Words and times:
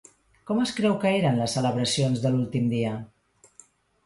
Com 0.51 0.61
es 0.61 0.71
creu 0.77 0.95
que 1.03 1.11
eren 1.17 1.37
les 1.41 1.53
celebracions 1.57 2.25
de 2.25 2.33
l'últim 2.37 2.73
dia? 2.73 2.97